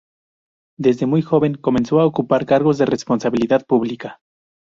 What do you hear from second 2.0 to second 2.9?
a ocupar cargos de